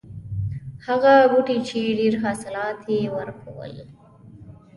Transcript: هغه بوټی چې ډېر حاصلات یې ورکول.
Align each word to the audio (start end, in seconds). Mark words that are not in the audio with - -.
هغه 0.87 1.13
بوټی 1.31 1.57
چې 1.67 1.79
ډېر 1.99 2.13
حاصلات 2.23 2.79
یې 2.93 3.01
ورکول. 3.15 3.73